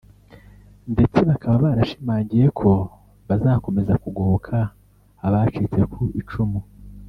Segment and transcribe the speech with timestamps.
[0.93, 2.71] ndetse bakaba barashimangiye ko
[3.27, 4.55] bazakomeza kugoboka
[5.27, 6.59] abacitse ku icumu